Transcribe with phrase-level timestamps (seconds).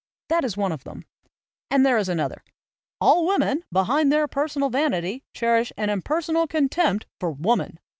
[0.29, 1.05] That is one of them,
[1.69, 2.43] and there is another:
[2.99, 7.77] "All women behind their per sonal vanity cherish an impersonal contempt for Woman."